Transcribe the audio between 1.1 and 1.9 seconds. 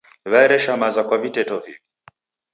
viteto viw'i.